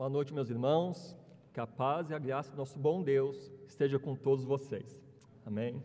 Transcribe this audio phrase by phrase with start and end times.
[0.00, 1.14] Boa noite, meus irmãos.
[1.52, 4.98] Que a paz e a graça do nosso bom Deus esteja com todos vocês.
[5.44, 5.82] Amém.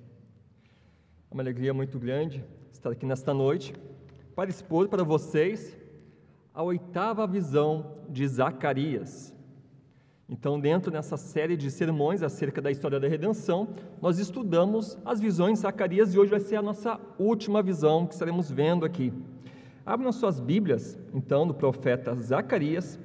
[1.30, 2.42] É uma alegria muito grande
[2.72, 3.76] estar aqui nesta noite
[4.34, 5.78] para expor para vocês
[6.54, 9.36] a oitava visão de Zacarias.
[10.30, 13.68] Então, dentro dessa série de sermões acerca da história da redenção,
[14.02, 18.14] nós estudamos as visões de Zacarias e hoje vai ser a nossa última visão que
[18.14, 19.12] estaremos vendo aqui.
[19.86, 22.98] Abram suas Bíblias, então, do profeta Zacarias,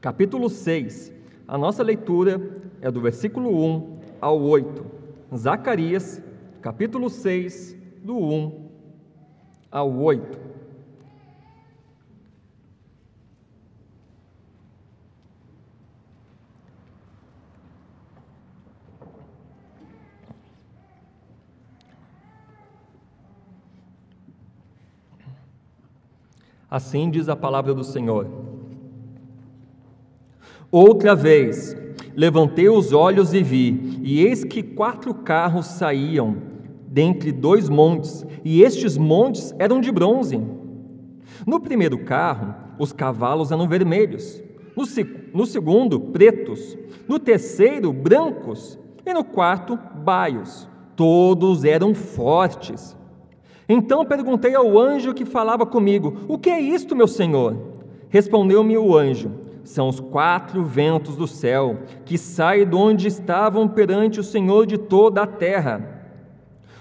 [0.00, 1.12] capítulo 6.
[1.46, 2.40] A nossa leitura
[2.80, 4.86] é do versículo 1 ao 8.
[5.36, 6.22] Zacarias,
[6.60, 8.70] capítulo 6, do 1
[9.70, 10.48] ao 8.
[26.70, 28.47] Assim diz a palavra do Senhor.
[30.70, 31.74] Outra vez,
[32.14, 36.36] levantei os olhos e vi, e eis que quatro carros saíam
[36.86, 40.38] dentre dois montes, e estes montes eram de bronze.
[41.46, 44.42] No primeiro carro, os cavalos eram vermelhos,
[44.76, 44.84] no,
[45.32, 46.76] no segundo, pretos,
[47.08, 50.68] no terceiro, brancos, e no quarto, baios.
[50.94, 52.94] Todos eram fortes.
[53.66, 57.56] Então perguntei ao anjo que falava comigo: O que é isto, meu senhor?
[58.10, 59.30] Respondeu-me o anjo:
[59.68, 64.78] São os quatro ventos do céu, que saem de onde estavam perante o Senhor de
[64.78, 66.06] toda a terra.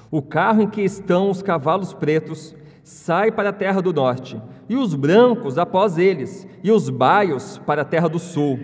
[0.10, 4.76] O carro em que estão os cavalos pretos sai para a terra do norte, e
[4.78, 8.58] os brancos após eles, e os baios para a terra do sul.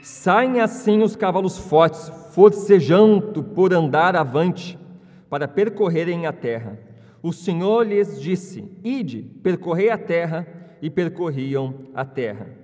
[0.00, 4.78] Saem assim os cavalos fortes, forcejando por andar avante,
[5.28, 6.78] para percorrerem a terra
[7.22, 10.46] o Senhor lhes disse: Ide, percorrei a terra,
[10.82, 12.59] e percorriam a terra.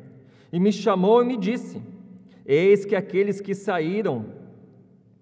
[0.56, 1.82] E me chamou e me disse:
[2.46, 4.24] Eis que aqueles que saíram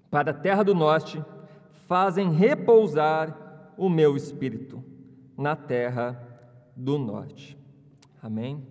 [0.09, 1.21] para a terra do norte
[1.89, 4.81] fazem repousar o meu espírito
[5.37, 6.17] na terra
[6.77, 7.59] do norte.
[8.23, 8.65] Amém?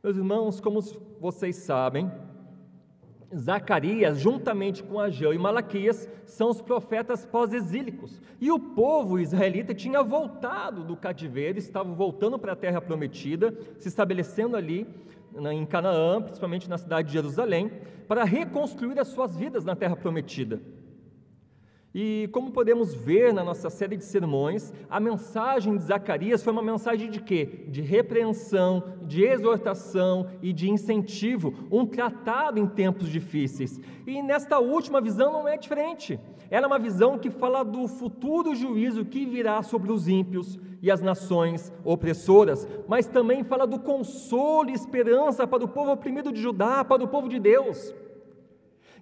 [0.00, 0.80] Meus irmãos, como
[1.20, 2.08] vocês sabem,
[3.36, 8.20] Zacarias, juntamente com Ageu e Malaquias, são os profetas pós-exílicos.
[8.40, 13.88] E o povo israelita tinha voltado do cativeiro, estava voltando para a terra prometida, se
[13.88, 14.86] estabelecendo ali
[15.52, 17.70] em Canaã, principalmente na cidade de Jerusalém,
[18.06, 20.60] para reconstruir as suas vidas na terra prometida.
[21.94, 26.62] E como podemos ver na nossa série de sermões, a mensagem de Zacarias foi uma
[26.62, 27.66] mensagem de quê?
[27.68, 33.80] De repreensão, de exortação e de incentivo, um tratado em tempos difíceis.
[34.04, 36.18] E nesta última visão não é diferente.
[36.50, 40.90] Ela é uma visão que fala do futuro juízo que virá sobre os ímpios e
[40.90, 46.42] as nações opressoras, mas também fala do consolo e esperança para o povo oprimido de
[46.42, 47.94] Judá, para o povo de Deus.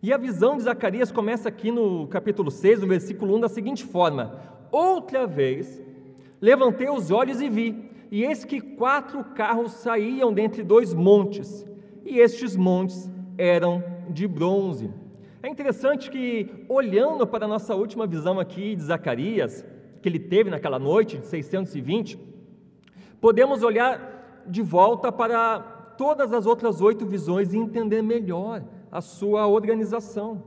[0.03, 3.85] E a visão de Zacarias começa aqui no capítulo 6, no versículo 1, da seguinte
[3.85, 4.37] forma:
[4.73, 5.81] Outra vez
[6.41, 11.65] levantei os olhos e vi, e eis que quatro carros saíam dentre dois montes,
[12.05, 13.09] e estes montes
[13.39, 13.81] eram
[14.11, 14.91] de bronze.
[15.41, 19.65] É interessante que, olhando para a nossa última visão aqui de Zacarias,
[20.03, 22.19] que ele teve naquela noite de 620,
[23.21, 25.61] podemos olhar de volta para
[25.97, 30.43] todas as outras oito visões e entender melhor a sua organização.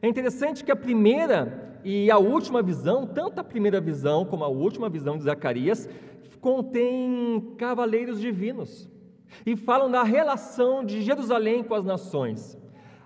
[0.00, 4.48] É interessante que a primeira e a última visão, tanto a primeira visão como a
[4.48, 5.88] última visão de Zacarias,
[6.40, 8.88] contém cavaleiros divinos
[9.44, 12.56] e falam da relação de Jerusalém com as nações.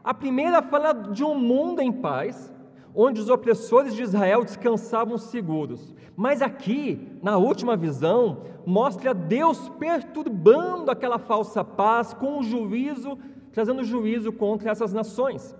[0.04, 2.52] A primeira fala de um mundo em paz,
[2.94, 5.94] onde os opressores de Israel descansavam seguros.
[6.14, 13.18] Mas aqui, na última visão, mostra Deus perturbando aquela falsa paz com o juízo
[13.56, 15.56] trazendo juízo contra essas nações.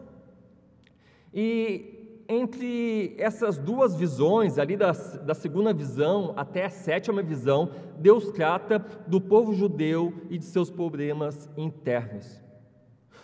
[1.32, 8.28] E entre essas duas visões, ali da, da segunda visão até a sétima visão, Deus
[8.32, 12.44] trata do povo judeu e de seus problemas internos.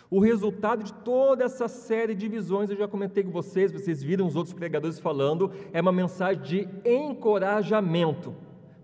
[0.09, 4.25] O resultado de toda essa série de visões, eu já comentei com vocês, vocês viram
[4.25, 8.33] os outros pregadores falando, é uma mensagem de encorajamento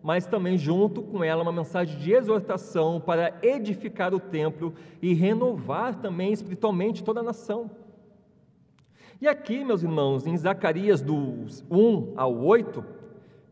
[0.02, 5.96] mas também junto com ela uma mensagem de exortação para edificar o templo e renovar
[5.96, 7.70] também espiritualmente toda a nação.
[9.22, 12.84] E aqui, meus irmãos, em Zacarias dos 1 ao 8,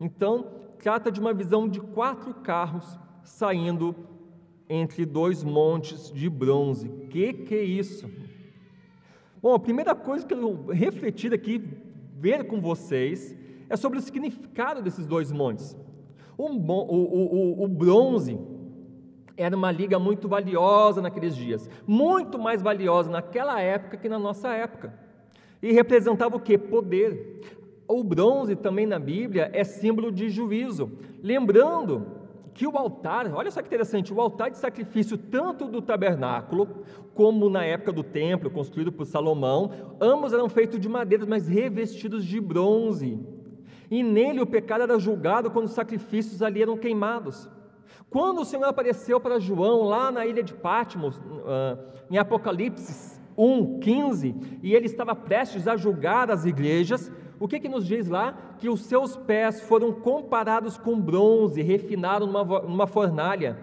[0.00, 0.46] então
[0.78, 3.94] trata de uma visão de quatro carros saindo
[4.68, 6.88] entre dois montes de bronze.
[7.10, 8.10] Que que é isso?
[9.42, 11.62] Bom, a primeira coisa que eu refletir aqui,
[12.16, 13.36] ver com vocês,
[13.68, 15.76] é sobre o significado desses dois montes.
[16.38, 18.38] Um, o, o, o bronze
[19.36, 24.48] era uma liga muito valiosa naqueles dias, muito mais valiosa naquela época que na nossa
[24.48, 24.92] época.
[25.62, 26.56] E representava o que?
[26.56, 27.40] Poder.
[27.88, 30.92] O bronze também na Bíblia é símbolo de juízo.
[31.22, 32.18] Lembrando
[32.52, 36.68] que o altar, olha só que interessante, o altar de sacrifício, tanto do tabernáculo,
[37.14, 39.70] como na época do templo, construído por Salomão,
[40.00, 43.18] ambos eram feitos de madeira, mas revestidos de bronze.
[43.90, 47.48] E nele o pecado era julgado quando os sacrifícios ali eram queimados.
[48.10, 51.78] Quando o Senhor apareceu para João lá na ilha de Patmos, ah,
[52.10, 57.68] em Apocalipse 1, 15, e ele estava prestes a julgar as igrejas, o que, que
[57.68, 58.36] nos diz lá?
[58.58, 63.58] Que os seus pés foram comparados com bronze, refinados numa, numa fornalha.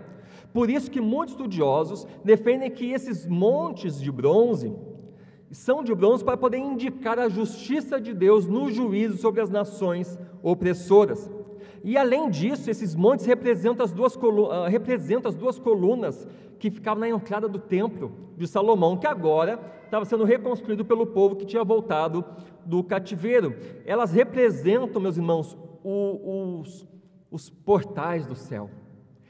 [0.53, 4.73] Por isso que muitos estudiosos defendem que esses montes de bronze
[5.51, 10.17] são de bronze para poder indicar a justiça de Deus no juízo sobre as nações
[10.41, 11.29] opressoras.
[11.83, 16.27] E além disso, esses montes representam as duas, uh, representam as duas colunas
[16.57, 21.35] que ficavam na entrada do templo de Salomão, que agora estava sendo reconstruído pelo povo
[21.35, 22.25] que tinha voltado
[22.65, 23.55] do cativeiro.
[23.85, 26.87] Elas representam, meus irmãos, o, os,
[27.29, 28.69] os portais do céu,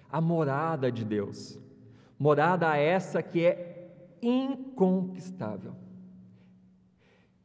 [0.09, 1.59] a morada de Deus.
[2.17, 3.91] Morada essa que é
[4.21, 5.84] inconquistável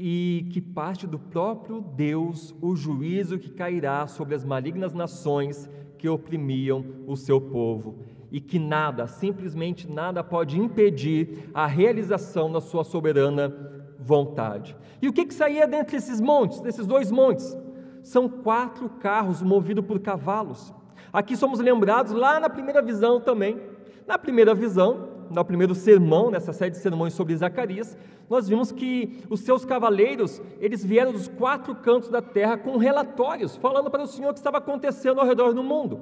[0.02, 5.68] e que parte do próprio Deus o juízo que cairá sobre as malignas nações
[5.98, 7.98] que oprimiam o seu povo,
[8.32, 13.54] e que nada, simplesmente nada, pode impedir a realização da sua soberana
[13.98, 14.74] vontade.
[15.02, 17.54] E o que, que saía dentre esses montes, desses dois montes?
[18.02, 20.72] São quatro carros movidos por cavalos.
[21.12, 23.60] Aqui somos lembrados lá na primeira visão também.
[24.06, 27.96] Na primeira visão, no primeiro sermão, nessa série de sermões sobre Zacarias,
[28.28, 33.56] nós vimos que os seus cavaleiros, eles vieram dos quatro cantos da terra com relatórios,
[33.56, 36.00] falando para o Senhor o que estava acontecendo ao redor do mundo,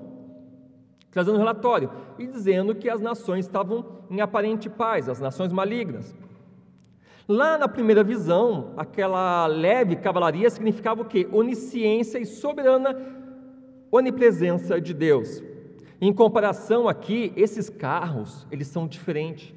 [1.10, 6.14] trazendo um relatório e dizendo que as nações estavam em aparente paz, as nações malignas.
[7.26, 11.28] Lá na primeira visão, aquela leve cavalaria significava o quê?
[11.30, 12.96] Onisciência e soberana
[13.90, 15.42] onipresença de Deus.
[16.00, 19.53] Em comparação aqui, esses carros, eles são diferentes.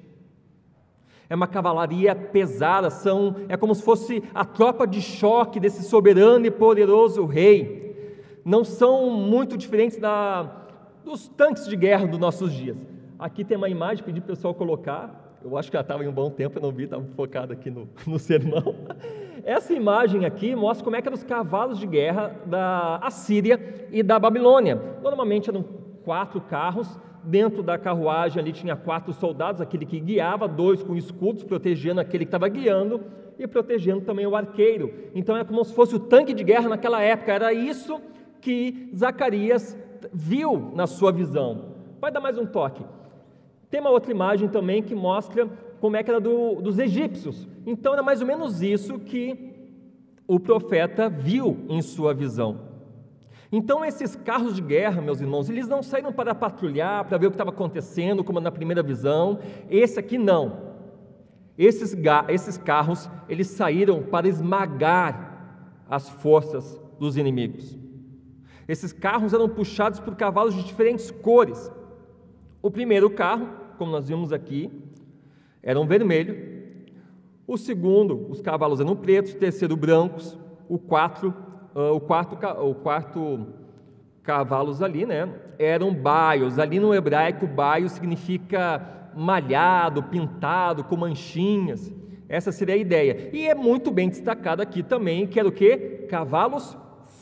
[1.29, 6.45] É uma cavalaria pesada, são, é como se fosse a tropa de choque desse soberano
[6.45, 8.19] e poderoso rei.
[8.43, 10.67] Não são muito diferentes da,
[11.05, 12.77] dos tanques de guerra dos nossos dias.
[13.19, 15.37] Aqui tem uma imagem, pedi para o pessoal colocar.
[15.43, 17.69] Eu acho que já estava em um bom tempo, eu não vi, estava focado aqui
[17.69, 18.75] no, no sermão.
[19.43, 24.03] Essa imagem aqui mostra como é que eram os cavalos de guerra da Assíria e
[24.03, 24.79] da Babilônia.
[25.01, 25.63] Normalmente eram
[26.03, 31.43] quatro carros, dentro da carruagem ali tinha quatro soldados, aquele que guiava, dois com escudos,
[31.43, 33.01] protegendo aquele que estava guiando
[33.37, 34.93] e protegendo também o arqueiro.
[35.13, 37.99] Então é como se fosse o tanque de guerra naquela época, era isso
[38.39, 39.77] que Zacarias
[40.11, 41.75] viu na sua visão.
[41.99, 42.83] Vai dar mais um toque.
[43.69, 45.47] Tem uma outra imagem também que mostra
[45.79, 47.47] como é que era do, dos egípcios.
[47.65, 49.51] Então era mais ou menos isso que
[50.27, 52.70] o profeta viu em sua visão.
[53.51, 57.31] Então, esses carros de guerra, meus irmãos, eles não saíram para patrulhar, para ver o
[57.31, 59.39] que estava acontecendo, como na primeira visão.
[59.69, 60.71] Esse aqui não.
[61.57, 61.95] Esses,
[62.29, 65.31] esses carros, eles saíram para esmagar
[65.89, 67.77] as forças dos inimigos.
[68.67, 71.69] Esses carros eram puxados por cavalos de diferentes cores.
[72.61, 74.71] O primeiro carro, como nós vimos aqui,
[75.61, 76.61] era um vermelho.
[77.45, 79.33] O segundo, os cavalos eram pretos.
[79.33, 80.37] O terceiro, brancos.
[80.69, 81.35] O quatro,
[81.73, 83.47] o, quarto, o quarto
[84.23, 86.59] cavalos ali, né, eram baios.
[86.59, 91.91] Ali no hebraico, baio significa malhado, pintado, com manchinhas.
[92.27, 93.29] Essa seria a ideia.
[93.33, 96.05] E é muito bem destacado aqui também que era o que?
[96.09, 96.77] Cavalos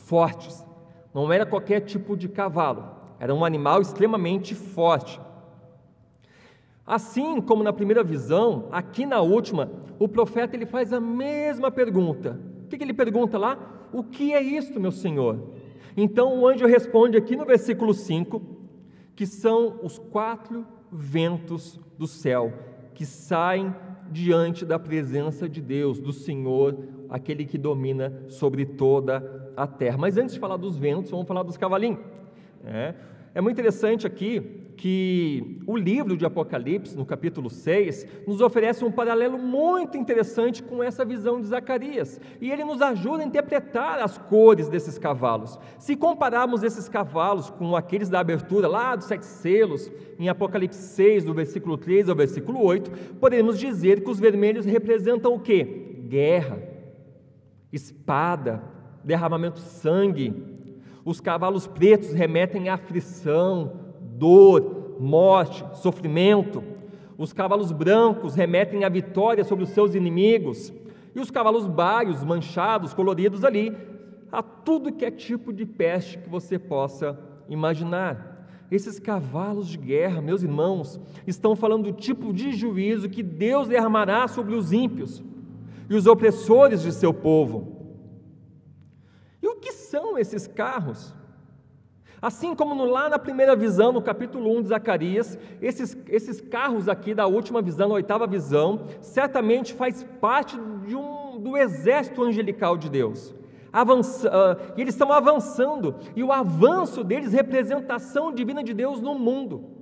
[0.06, 0.64] fortes.
[1.12, 2.84] Não era qualquer tipo de cavalo.
[3.18, 5.20] Era um animal extremamente forte.
[6.86, 12.40] Assim como na primeira visão, aqui na última, o profeta ele faz a mesma pergunta.
[12.64, 13.58] O que, que ele pergunta lá?
[13.92, 15.38] O que é isto, meu Senhor?
[15.96, 18.40] Então o anjo responde aqui no versículo 5
[19.14, 22.52] que são os quatro ventos do céu
[22.94, 23.74] que saem
[24.10, 26.76] diante da presença de Deus, do Senhor,
[27.08, 29.96] aquele que domina sobre toda a terra.
[29.96, 32.00] Mas antes de falar dos ventos, vamos falar dos cavalinhos.
[32.64, 32.94] É,
[33.34, 38.90] é muito interessante aqui que o livro de Apocalipse, no capítulo 6, nos oferece um
[38.90, 42.20] paralelo muito interessante com essa visão de Zacarias.
[42.40, 45.58] E ele nos ajuda a interpretar as cores desses cavalos.
[45.78, 51.24] Se compararmos esses cavalos com aqueles da abertura lá dos sete selos, em Apocalipse 6,
[51.24, 55.64] do versículo 3 ao versículo 8, podemos dizer que os vermelhos representam o que?
[56.08, 56.58] Guerra,
[57.72, 58.62] espada,
[59.04, 60.34] derramamento de sangue.
[61.04, 63.89] Os cavalos pretos remetem à aflição,
[64.20, 66.62] dor, morte, sofrimento.
[67.16, 70.72] Os cavalos brancos remetem à vitória sobre os seus inimigos.
[71.14, 73.76] E os cavalos baios, manchados, coloridos ali,
[74.30, 78.46] a tudo que é tipo de peste que você possa imaginar.
[78.70, 84.28] Esses cavalos de guerra, meus irmãos, estão falando do tipo de juízo que Deus derramará
[84.28, 85.24] sobre os ímpios
[85.88, 87.80] e os opressores de seu povo.
[89.42, 91.12] E o que são esses carros?
[92.22, 97.14] Assim como lá na primeira visão, no capítulo 1 de Zacarias, esses, esses carros aqui
[97.14, 100.58] da última visão, da oitava visão, certamente faz parte
[100.94, 103.34] um, do exército angelical de Deus.
[103.72, 109.79] Avança, uh, eles estão avançando, e o avanço deles representação divina de Deus no mundo.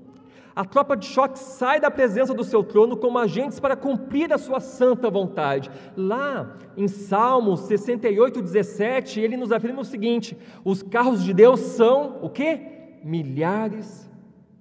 [0.58, 4.38] A tropa de choque sai da presença do seu trono como agentes para cumprir a
[4.38, 5.70] sua santa vontade.
[5.96, 12.18] Lá em Salmos 68, 17, ele nos afirma o seguinte: os carros de Deus são
[12.22, 12.60] o que?
[13.04, 14.10] Milhares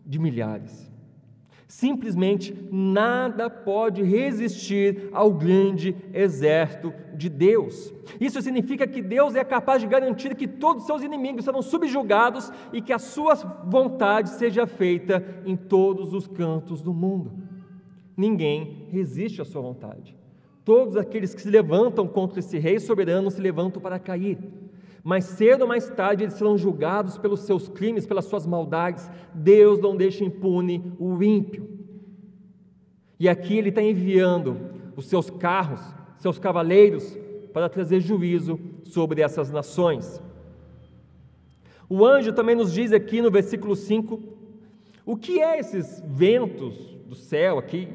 [0.05, 0.86] de milhares.
[1.67, 7.93] Simplesmente nada pode resistir ao grande exército de Deus.
[8.21, 12.49] Isso significa que Deus é capaz de garantir que todos os seus inimigos serão subjugados
[12.71, 17.33] e que a sua vontade seja feita em todos os cantos do mundo.
[18.15, 20.15] Ninguém resiste à sua vontade.
[20.63, 24.37] Todos aqueles que se levantam contra esse rei soberano se levantam para cair
[25.07, 29.09] mas cedo ou mais tarde eles serão julgados pelos seus crimes, pelas suas maldades.
[29.33, 31.65] Deus não deixa impune o ímpio.
[33.17, 34.57] E aqui ele está enviando
[34.97, 35.79] os seus carros,
[36.17, 37.17] seus cavaleiros,
[37.53, 40.21] para trazer juízo sobre essas nações.
[41.87, 44.21] O anjo também nos diz aqui no versículo 5
[45.05, 46.75] o que é esses ventos
[47.07, 47.87] do céu aqui.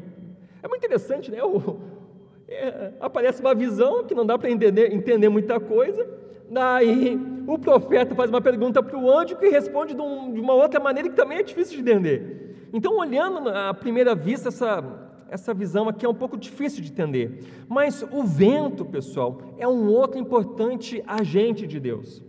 [0.63, 1.45] É muito interessante, né?
[1.45, 1.77] O,
[2.49, 8.15] é, aparece uma visão que não dá para entender, entender muita coisa, Daí o profeta
[8.15, 11.17] faz uma pergunta para o anjo que responde de, um, de, uma outra maneira que
[11.17, 12.69] também é difícil de entender.
[12.73, 14.85] Então, olhando à primeira vista, essa,
[15.29, 17.45] essa visão aqui é um pouco difícil de entender.
[17.69, 22.23] Mas o vento, pessoal, é um outro importante agente de Deus.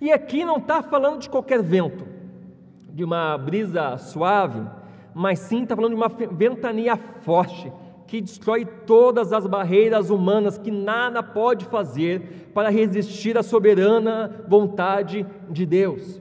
[0.00, 2.04] E aqui não está falando de qualquer vento,
[2.92, 4.60] de uma brisa suave,
[5.14, 7.72] mas sim está falando de uma ventania forte
[8.14, 15.26] que destrói todas as barreiras humanas, que nada pode fazer para resistir à soberana vontade
[15.50, 16.20] de Deus.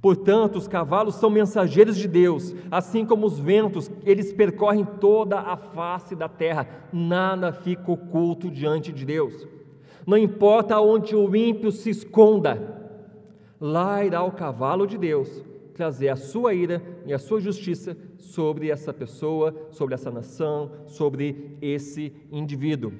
[0.00, 5.58] Portanto, os cavalos são mensageiros de Deus, assim como os ventos, eles percorrem toda a
[5.58, 9.46] face da terra, nada fica oculto diante de Deus.
[10.06, 12.96] Não importa onde o ímpio se esconda,
[13.60, 15.44] lá irá o cavalo de Deus
[15.74, 21.58] trazer a sua ira e a sua justiça sobre essa pessoa, sobre essa nação, sobre
[21.60, 22.92] esse indivíduo.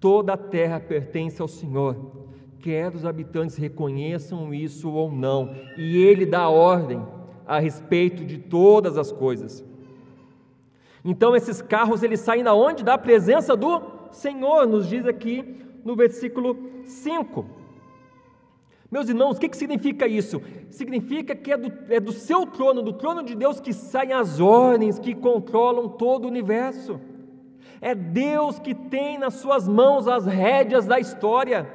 [0.00, 2.26] Toda a terra pertence ao Senhor,
[2.58, 7.00] quer os habitantes reconheçam isso ou não, e Ele dá ordem
[7.46, 9.64] a respeito de todas as coisas.
[11.04, 12.84] Então esses carros eles saem da onde?
[12.84, 17.61] Da presença do Senhor, nos diz aqui no versículo 5.
[18.92, 20.42] Meus irmãos, o que, que significa isso?
[20.68, 24.38] Significa que é do, é do seu trono, do trono de Deus, que saem as
[24.38, 27.00] ordens que controlam todo o universo.
[27.80, 31.66] É Deus que tem nas suas mãos as rédeas da história.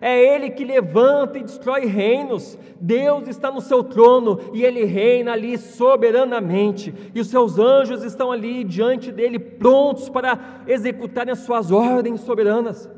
[0.00, 2.58] É Ele que levanta e destrói reinos.
[2.80, 6.92] Deus está no seu trono e Ele reina ali soberanamente.
[7.14, 12.90] E os seus anjos estão ali diante dele, prontos para executarem as suas ordens soberanas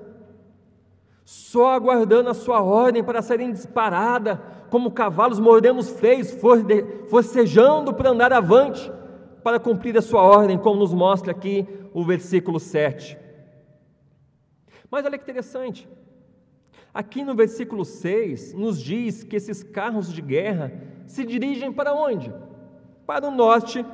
[1.26, 4.38] só aguardando a sua ordem para serem disparadas,
[4.70, 6.32] como cavalos mordendo os freios,
[7.08, 8.92] forcejando para andar avante,
[9.42, 13.18] para cumprir a sua ordem, como nos mostra aqui o versículo 7.
[14.88, 15.88] Mas olha que interessante,
[16.94, 22.32] aqui no versículo 6 nos diz que esses carros de guerra se dirigem para onde?
[23.04, 23.84] Para o norte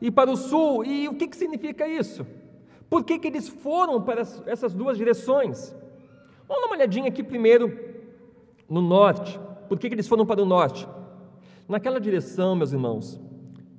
[0.00, 0.84] e para o sul.
[0.84, 2.26] E o que, que significa isso?
[2.90, 5.72] Por que, que eles foram para essas duas direções?
[6.52, 7.78] Vamos dar uma olhadinha aqui primeiro
[8.68, 9.40] no norte.
[9.70, 10.86] Por que, que eles foram para o norte?
[11.66, 13.18] Naquela direção, meus irmãos,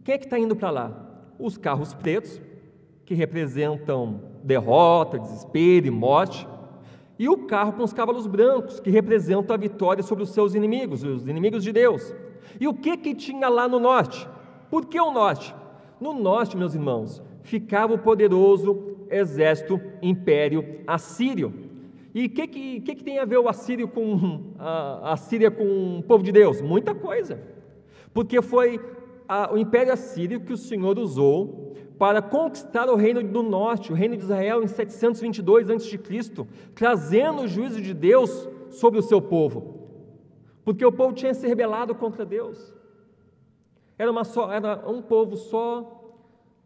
[0.03, 1.23] quem é que está indo para lá?
[1.37, 2.41] Os carros pretos,
[3.05, 6.47] que representam derrota, desespero e morte,
[7.19, 11.03] e o carro com os cavalos brancos, que representam a vitória sobre os seus inimigos,
[11.03, 12.11] os inimigos de Deus.
[12.59, 14.27] E o que que tinha lá no norte?
[14.71, 15.53] Por que o norte?
[16.01, 21.71] No norte, meus irmãos, ficava o poderoso exército império assírio.
[22.13, 25.99] E o que, que, que, tem a ver o assírio com a, a Síria com
[25.99, 26.61] o povo de Deus?
[26.61, 27.41] Muita coisa.
[28.13, 28.79] Porque foi
[29.27, 33.95] a, o Império Assírio que o Senhor usou para conquistar o reino do norte, o
[33.95, 35.99] reino de Israel, em 722 a.C.,
[36.75, 39.89] trazendo o juízo de Deus sobre o seu povo.
[40.63, 42.73] Porque o povo tinha se rebelado contra Deus.
[43.97, 46.19] Era, uma só, era um povo só.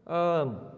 [0.06, 0.74] Ah,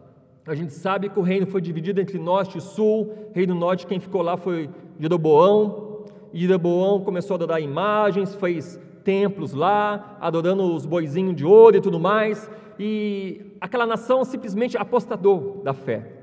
[0.50, 3.13] a gente sabe que o reino foi dividido entre norte e sul.
[3.34, 4.68] Reino norte, quem ficou lá foi
[5.00, 6.06] Jeroboão.
[6.34, 11.82] E Jeroboão começou a adorar imagens, fez templos lá, adorando os boizinhos de ouro e
[11.82, 12.50] tudo mais.
[12.79, 16.13] E aquela nação simplesmente apostador da fé.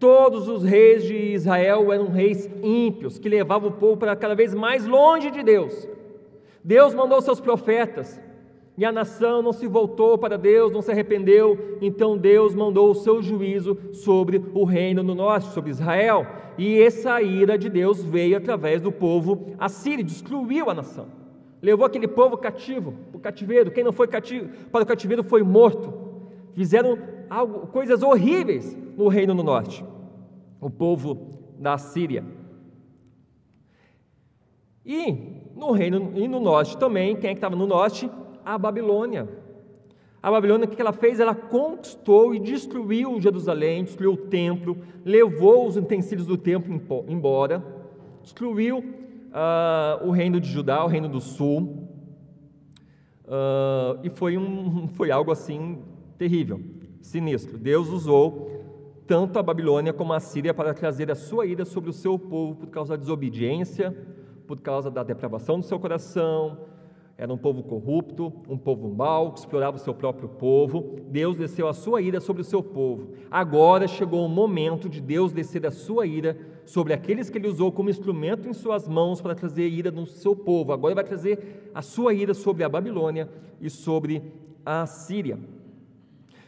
[0.00, 4.52] Todos os reis de Israel eram reis ímpios, que levavam o povo para cada vez
[4.52, 5.88] mais longe de Deus.
[6.64, 8.20] Deus mandou seus profetas,
[8.78, 12.94] e a nação não se voltou para Deus, não se arrependeu, então Deus mandou o
[12.94, 16.26] seu juízo sobre o reino do norte, sobre Israel.
[16.58, 21.06] E essa ira de Deus veio através do povo assírio, destruiu a nação.
[21.62, 23.70] Levou aquele povo cativo, para o cativeiro.
[23.70, 25.92] Quem não foi cativo, para o cativeiro foi morto.
[26.52, 26.98] Fizeram
[27.30, 29.82] algo, coisas horríveis no reino do norte,
[30.60, 32.22] o povo da Síria.
[34.84, 38.08] E no reino e no norte também, quem é que estava no norte?
[38.46, 39.28] A Babilônia.
[40.22, 41.18] A Babilônia, o que ela fez?
[41.18, 47.60] Ela conquistou e destruiu Jerusalém, destruiu o templo, levou os utensílios do templo embora,
[48.22, 51.88] destruiu uh, o reino de Judá, o reino do sul,
[53.24, 55.82] uh, e foi, um, foi algo assim
[56.16, 56.60] terrível
[57.02, 57.58] sinistro.
[57.58, 58.64] Deus usou
[59.08, 62.54] tanto a Babilônia como a Síria para trazer a sua ira sobre o seu povo
[62.54, 63.90] por causa da desobediência,
[64.46, 66.75] por causa da depravação do seu coração.
[67.18, 70.96] Era um povo corrupto, um povo mau, que explorava o seu próprio povo.
[71.08, 73.08] Deus desceu a sua ira sobre o seu povo.
[73.30, 77.72] Agora chegou o momento de Deus descer a sua ira sobre aqueles que ele usou
[77.72, 80.74] como instrumento em suas mãos para trazer ira no seu povo.
[80.74, 83.30] Agora vai trazer a sua ira sobre a Babilônia
[83.62, 84.22] e sobre
[84.64, 85.38] a Síria.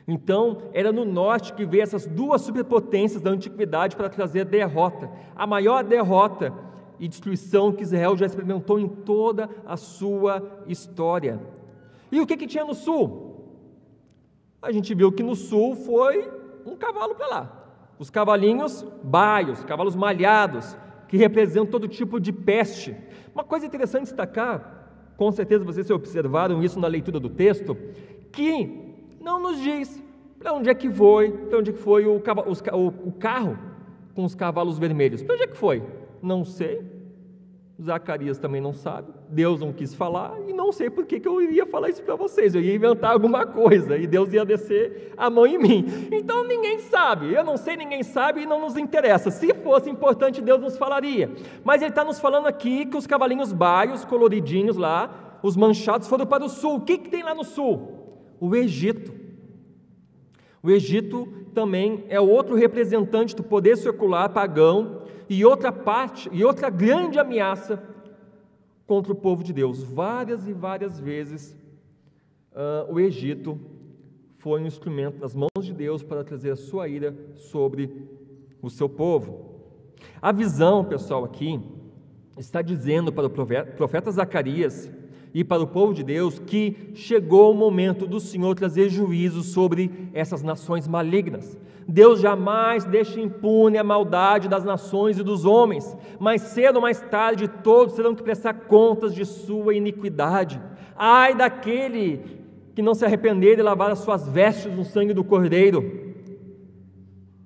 [0.07, 5.11] Então, era no norte que veio essas duas superpotências da antiguidade para trazer a derrota,
[5.35, 6.53] a maior derrota
[6.99, 11.41] e destruição que Israel já experimentou em toda a sua história.
[12.11, 13.29] E o que, que tinha no sul?
[14.61, 16.29] A gente viu que no sul foi
[16.67, 17.59] um cavalo para lá.
[17.99, 20.77] Os cavalinhos baios, cavalos malhados,
[21.09, 22.97] que representam todo tipo de peste.
[23.35, 27.77] Uma coisa interessante destacar, com certeza vocês observaram isso na leitura do texto,
[28.33, 30.03] que não nos diz
[30.39, 33.59] para onde é que foi, para onde é que foi o, o, o carro
[34.15, 35.23] com os cavalos vermelhos.
[35.23, 35.83] Para onde é que foi?
[36.23, 36.99] Não sei.
[37.81, 41.41] Zacarias também não sabe, Deus não quis falar e não sei por que, que eu
[41.41, 42.53] iria falar isso para vocês.
[42.53, 45.87] Eu ia inventar alguma coisa e Deus ia descer a mão em mim.
[46.11, 49.31] Então ninguém sabe, eu não sei, ninguém sabe e não nos interessa.
[49.31, 51.31] Se fosse importante, Deus nos falaria.
[51.63, 56.27] Mas Ele está nos falando aqui que os cavalinhos baios, coloridinhos lá, os manchados, foram
[56.27, 56.79] para o sul.
[56.79, 57.99] O que, que tem lá no sul?
[58.41, 59.18] o Egito.
[60.63, 66.69] O Egito também é outro representante do poder secular pagão e outra parte e outra
[66.71, 67.83] grande ameaça
[68.87, 69.83] contra o povo de Deus.
[69.83, 71.57] Várias e várias vezes
[72.53, 73.59] uh, o Egito
[74.39, 78.09] foi um instrumento nas mãos de Deus para trazer a sua ira sobre
[78.63, 79.59] o seu povo.
[80.23, 81.61] A visão, pessoal, aqui
[82.37, 84.91] está dizendo para o profeta Zacarias
[85.35, 90.11] e para o povo de Deus que chegou o momento do Senhor trazer juízo sobre
[90.13, 91.57] essas nações malignas.
[91.87, 97.01] Deus jamais deixa impune a maldade das nações e dos homens, mas cedo ou mais
[97.01, 100.61] tarde todos terão que prestar contas de sua iniquidade.
[100.95, 102.23] Ai daquele
[102.75, 106.15] que não se arrepender e lavar as suas vestes no sangue do Cordeiro,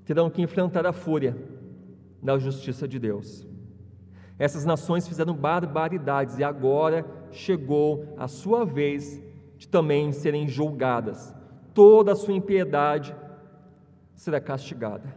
[0.05, 1.37] terão que enfrentar a fúria
[2.23, 3.47] da justiça de Deus.
[4.43, 9.23] Essas nações fizeram barbaridades e agora chegou a sua vez
[9.57, 11.33] de também serem julgadas.
[11.73, 13.15] Toda a sua impiedade
[14.17, 15.15] será castigada.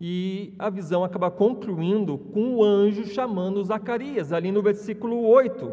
[0.00, 5.70] E a visão acaba concluindo com o anjo chamando Zacarias, ali no versículo 8.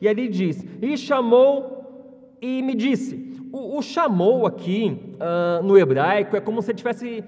[0.00, 3.42] E ali diz: E chamou e me disse.
[3.52, 7.22] O, o chamou aqui uh, no hebraico é como se ele estivesse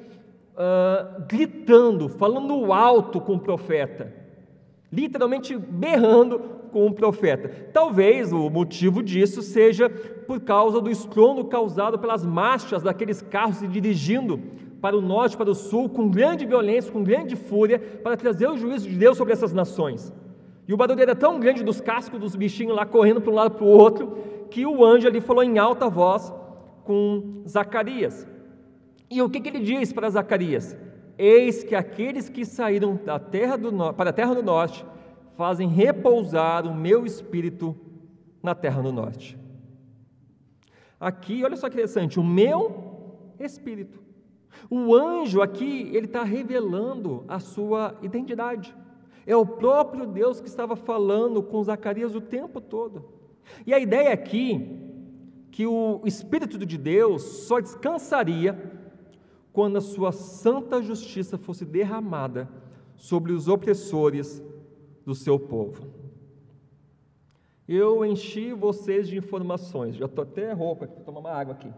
[0.59, 4.13] uh, gritando, falando alto com o profeta,
[4.93, 6.41] literalmente berrando
[6.73, 7.49] com o profeta.
[7.73, 13.69] Talvez o motivo disso seja por causa do estrondo causado pelas marchas daqueles carros se
[13.69, 14.39] dirigindo
[14.81, 18.57] para o norte, para o sul, com grande violência, com grande fúria, para trazer o
[18.57, 20.13] juízo de Deus sobre essas nações.
[20.69, 23.53] E o barulho era tão grande dos cascos dos bichinhos lá correndo para um lado
[23.53, 24.19] para o outro,
[24.51, 26.33] que o anjo ali falou em alta voz
[26.85, 28.27] com Zacarias.
[29.11, 30.77] E o que, que ele diz para Zacarias?
[31.17, 34.85] Eis que aqueles que saíram da terra do, para a terra do norte
[35.37, 37.77] fazem repousar o meu espírito
[38.43, 39.39] na terra do norte.
[41.01, 44.01] Aqui, olha só que interessante, o meu espírito.
[44.69, 48.75] O anjo aqui, ele está revelando a sua identidade.
[49.27, 53.05] É o próprio Deus que estava falando com Zacarias o tempo todo.
[53.67, 54.89] E a ideia aqui
[55.51, 58.78] que o Espírito de Deus só descansaria
[59.59, 62.49] quando a sua santa justiça fosse derramada
[62.95, 64.41] sobre os opressores
[65.05, 65.85] do seu povo.
[67.67, 71.73] Eu enchi vocês de informações, já estou até rouco aqui, vou tomar uma água aqui.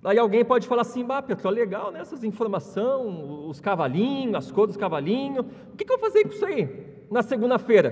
[0.00, 1.98] Daí alguém pode falar assim, bah, Petro, legal, né?
[1.98, 5.44] Essas informações, os cavalinhos, as cores dos cavalinhos.
[5.72, 7.90] O que, que eu vou fazer com isso aí na segunda-feira?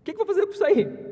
[0.00, 1.07] O que, que eu vou fazer com isso aí?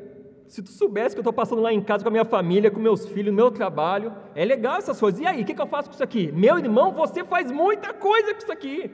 [0.49, 2.79] Se tu soubesse que eu estou passando lá em casa com a minha família, com
[2.79, 5.21] meus filhos, meu trabalho, é legal essas coisas.
[5.21, 6.31] E aí, o que, que eu faço com isso aqui?
[6.33, 8.91] Meu irmão, você faz muita coisa com isso aqui.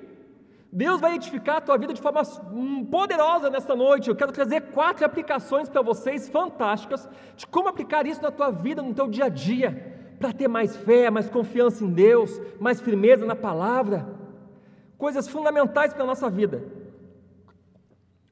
[0.73, 4.09] Deus vai edificar a tua vida de forma hum, poderosa nessa noite.
[4.09, 8.81] Eu quero trazer quatro aplicações para vocês fantásticas de como aplicar isso na tua vida,
[8.81, 13.27] no teu dia a dia para ter mais fé, mais confiança em Deus, mais firmeza
[13.27, 14.07] na palavra,
[14.97, 16.63] coisas fundamentais para a nossa vida.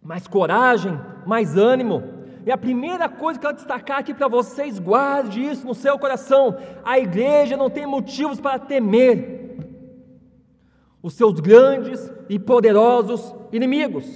[0.01, 2.20] Mais coragem, mais ânimo.
[2.47, 5.99] E a primeira coisa que eu quero destacar aqui para vocês, guarde isso no seu
[5.99, 9.41] coração: a igreja não tem motivos para temer
[11.03, 14.07] os seus grandes e poderosos inimigos.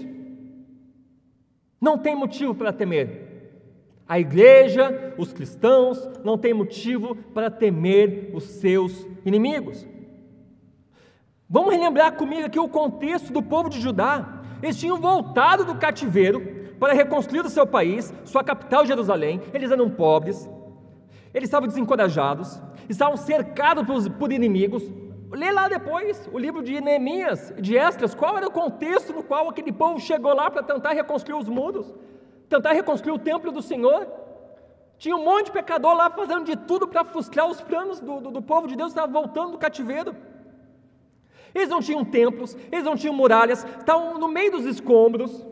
[1.80, 3.24] Não tem motivo para temer.
[4.06, 9.86] A igreja, os cristãos, não têm motivo para temer os seus inimigos.
[11.48, 14.42] Vamos relembrar comigo aqui o contexto do povo de Judá.
[14.62, 19.40] Eles tinham voltado do cativeiro para reconstruir o seu país, sua capital Jerusalém.
[19.52, 20.48] Eles eram pobres,
[21.32, 24.82] eles estavam desencorajados, estavam cercados por, inimigos.
[25.30, 29.48] Lê lá depois o livro de Neemias, de Esdras, qual era o contexto no qual
[29.48, 31.92] aquele povo chegou lá para tentar reconstruir os muros
[32.48, 34.06] tentar reconstruir o templo do Senhor.
[34.98, 38.30] Tinha um monte de pecador lá fazendo de tudo para frustrar os planos do, do,
[38.30, 40.14] do povo de Deus, estava voltando do cativeiro.
[41.54, 45.44] Eles não tinham templos, eles não tinham muralhas, estavam no meio dos escombros.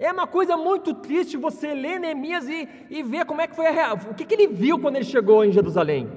[0.00, 3.66] É uma coisa muito triste você ler Neemias e, e ver como é que foi
[3.66, 3.98] a real.
[4.10, 6.10] O que, que ele viu quando ele chegou em Jerusalém?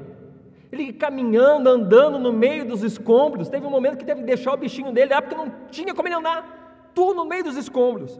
[0.71, 3.49] Ele caminhando, andando no meio dos escombros.
[3.49, 6.07] Teve um momento que teve que deixar o bichinho dele lá porque não tinha como
[6.07, 6.89] ele andar.
[6.95, 8.17] Tudo no meio dos escombros.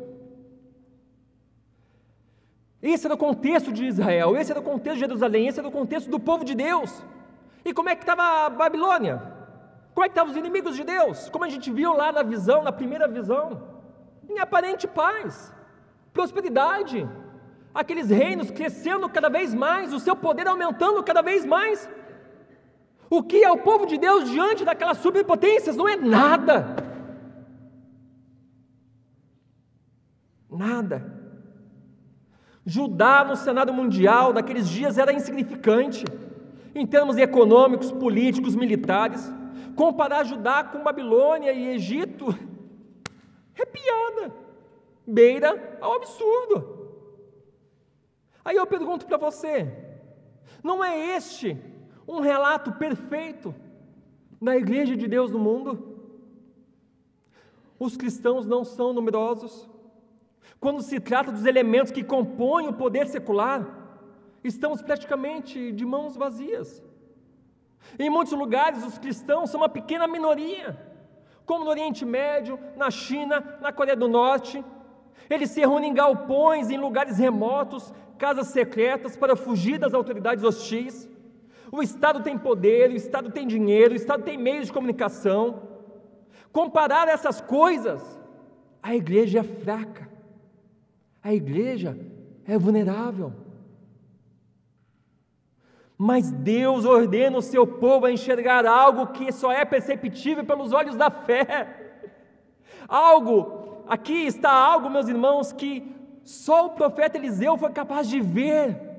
[2.82, 5.72] Esse era o contexto de Israel, esse era o contexto de Jerusalém, esse era o
[5.72, 6.92] contexto do povo de Deus.
[7.64, 9.22] E como é que estava a Babilônia?
[9.94, 11.30] Como é que estavam os inimigos de Deus?
[11.30, 13.73] Como a gente viu lá na visão, na primeira visão?
[14.30, 15.54] Em aparente paz,
[16.14, 17.08] prosperidade,
[17.74, 21.90] aqueles reinos crescendo cada vez mais, o seu poder aumentando cada vez mais.
[23.10, 25.76] O que é o povo de Deus diante daquelas superpotências?
[25.76, 26.76] Não é nada.
[30.50, 31.24] Nada.
[32.66, 36.06] Judá no cenário mundial daqueles dias era insignificante,
[36.74, 39.32] em termos econômicos, políticos, militares.
[39.76, 42.34] Comparar Judá com Babilônia e Egito
[43.64, 44.34] é piada,
[45.06, 46.74] beira ao absurdo.
[48.46, 49.72] Aí eu pergunto para você:
[50.64, 51.58] não é este
[52.08, 53.56] um relato perfeito
[54.42, 55.92] da igreja de Deus no mundo?
[57.80, 59.68] Os cristãos não são numerosos,
[60.64, 63.68] quando se trata dos elementos que compõem o poder secular,
[64.42, 66.82] estamos praticamente de mãos vazias.
[68.00, 70.80] Em muitos lugares, os cristãos são uma pequena minoria,
[71.46, 74.64] como no Oriente Médio, na China, na Coreia do Norte.
[75.30, 81.10] Eles se reúnem em galpões, em lugares remotos, casas secretas para fugir das autoridades hostis.
[81.72, 85.64] O Estado tem poder, o Estado tem dinheiro, o Estado tem meios de comunicação.
[86.52, 88.02] Comparar essas coisas,
[88.82, 90.08] a igreja é fraca.
[91.24, 91.98] A igreja
[92.46, 93.34] é vulnerável.
[95.98, 100.96] Mas Deus ordena o seu povo a enxergar algo que só é perceptível pelos olhos
[100.96, 102.02] da fé.
[102.88, 108.94] Algo, aqui está algo, meus irmãos, que só o profeta Eliseu foi capaz de ver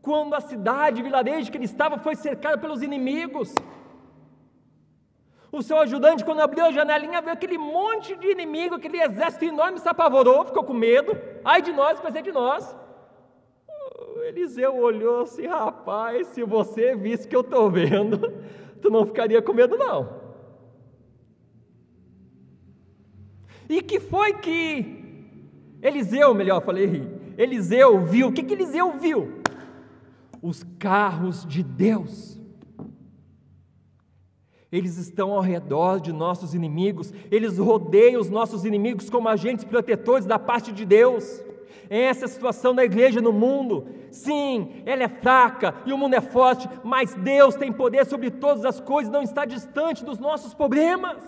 [0.00, 3.54] quando a cidade, o vilarejo que ele estava foi cercada pelos inimigos.
[5.52, 9.78] O seu ajudante, quando abriu a janelinha, viu aquele monte de inimigo, aquele exército enorme,
[9.78, 11.16] se apavorou, ficou com medo.
[11.44, 12.74] Ai de nós, vai ser de nós.
[14.22, 18.18] Eliseu olhou assim: rapaz, se você visse que eu estou vendo,
[18.80, 20.20] tu não ficaria com medo, não.
[23.68, 25.00] E que foi que
[25.80, 27.02] Eliseu, melhor, falei,
[27.38, 29.40] Eliseu viu, o que, que Eliseu viu?
[30.42, 32.42] Os carros de Deus
[34.72, 40.24] eles estão ao redor de nossos inimigos, eles rodeiam os nossos inimigos como agentes protetores
[40.24, 41.44] da parte de Deus.
[41.88, 43.86] Essa é a situação da igreja no mundo.
[44.10, 48.64] Sim, ela é fraca e o mundo é forte, mas Deus tem poder sobre todas
[48.64, 51.18] as coisas, não está distante dos nossos problemas.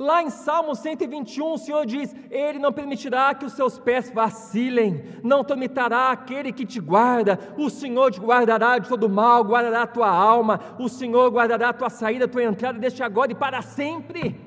[0.00, 5.04] Lá em Salmo 121, o Senhor diz: Ele não permitirá que os seus pés vacilem,
[5.22, 9.86] não permitirá aquele que te guarda, o Senhor te guardará de todo mal, guardará a
[9.86, 13.60] tua alma, o Senhor guardará a tua saída, a tua entrada, desde agora e para
[13.60, 14.40] sempre.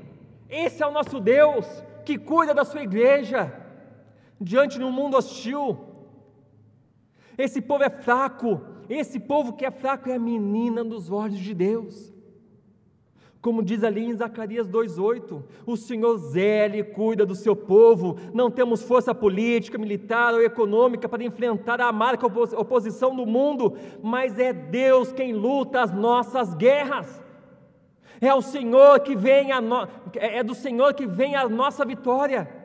[0.50, 1.68] Esse é o nosso Deus
[2.04, 3.54] que cuida da sua igreja,
[4.44, 5.78] diante de um mundo hostil.
[7.38, 11.54] Esse povo é fraco, esse povo que é fraco é a menina dos olhos de
[11.54, 12.14] Deus.
[13.42, 18.50] Como diz ali em Zacarias 2,8, o Senhor zele e cuida do seu povo, não
[18.50, 24.54] temos força política, militar ou econômica para enfrentar a marca oposição do mundo, mas é
[24.54, 27.22] Deus quem luta as nossas guerras.
[28.22, 29.90] É o Senhor que vem a no...
[30.16, 32.63] é do Senhor que vem a nossa vitória.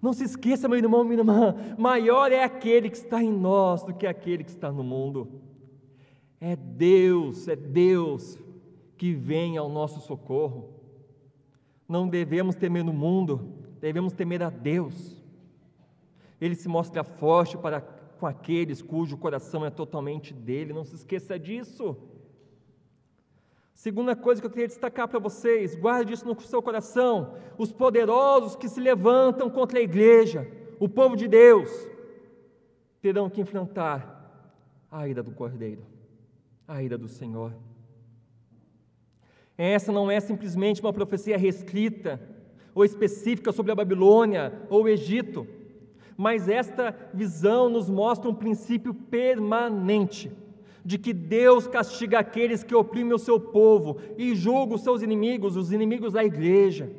[0.00, 3.92] Não se esqueça, meu irmão, minha irmã, maior é aquele que está em nós do
[3.92, 5.40] que aquele que está no mundo.
[6.40, 8.38] É Deus, é Deus
[8.96, 10.70] que vem ao nosso socorro.
[11.86, 15.22] Não devemos temer no mundo, devemos temer a Deus.
[16.40, 17.80] Ele se mostra forte para
[18.20, 21.96] com aqueles cujo coração é totalmente dele, não se esqueça disso.
[23.80, 28.54] Segunda coisa que eu queria destacar para vocês, guarde isso no seu coração: os poderosos
[28.54, 30.46] que se levantam contra a igreja,
[30.78, 31.70] o povo de Deus,
[33.00, 34.54] terão que enfrentar
[34.90, 35.82] a ira do Cordeiro,
[36.68, 37.54] a ira do Senhor.
[39.56, 42.20] Essa não é simplesmente uma profecia restrita
[42.74, 45.46] ou específica sobre a Babilônia ou o Egito,
[46.18, 50.30] mas esta visão nos mostra um princípio permanente
[50.84, 55.56] de que Deus castiga aqueles que oprimem o seu povo e julga os seus inimigos,
[55.56, 56.90] os inimigos da igreja.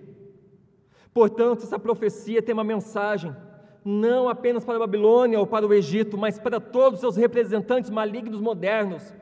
[1.13, 3.35] Portanto, essa profecia tem uma mensagem,
[3.83, 7.89] não apenas para a Babilônia ou para o Egito, mas para todos os seus representantes
[7.89, 9.13] malignos modernos.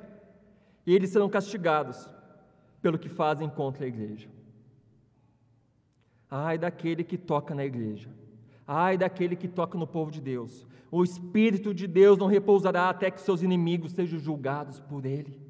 [0.86, 2.10] E eles serão castigados
[2.82, 4.28] pelo que fazem contra a igreja.
[6.30, 8.10] Ai daquele que toca na igreja.
[8.72, 10.64] Ai daquele que toca no povo de Deus.
[10.92, 15.42] O Espírito de Deus não repousará até que seus inimigos sejam julgados por ele.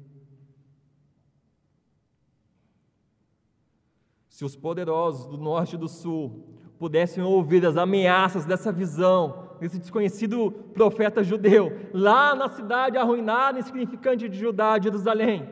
[4.26, 9.78] Se os poderosos do norte e do sul pudessem ouvir as ameaças dessa visão, desse
[9.78, 15.46] desconhecido profeta judeu, lá na cidade arruinada e insignificante de Judá, Jerusalém,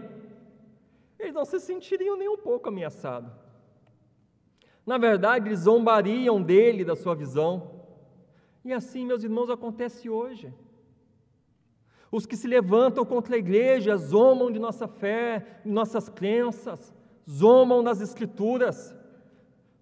[1.19, 3.48] eles não se sentiriam nem um pouco ameaçados.
[4.89, 7.73] Na verdade, eles zombariam dele, da sua visão.
[8.65, 10.51] E assim, meus irmãos, acontece hoje.
[12.11, 16.95] Os que se levantam contra a igreja zombam de nossa fé, de nossas crenças,
[17.29, 18.97] zombam das Escrituras,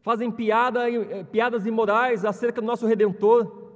[0.02, 3.70] fazem piada, eh, piadas imorais acerca do nosso Redentor.